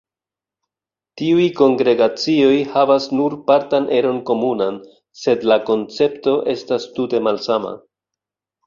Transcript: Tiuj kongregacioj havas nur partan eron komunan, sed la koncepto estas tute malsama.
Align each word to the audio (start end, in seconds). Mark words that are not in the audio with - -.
Tiuj 1.21 1.45
kongregacioj 1.59 2.55
havas 2.77 3.07
nur 3.19 3.37
partan 3.53 3.87
eron 4.01 4.23
komunan, 4.31 4.83
sed 5.27 5.49
la 5.53 5.63
koncepto 5.71 6.37
estas 6.59 6.91
tute 6.99 7.23
malsama. 7.31 7.79